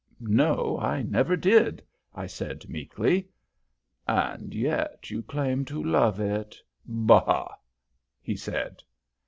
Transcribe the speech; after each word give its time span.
"No, 0.19 0.79
I 0.79 1.03
never 1.03 1.35
did," 1.35 1.83
I 2.15 2.25
said, 2.25 2.67
meekly. 2.67 3.27
"And 4.07 4.51
yet 4.51 5.11
you 5.11 5.21
claim 5.21 5.63
to 5.65 5.83
love 5.83 6.19
it. 6.19 6.57
Bah!" 6.87 7.53
he 8.19 8.35
said. 8.35 8.81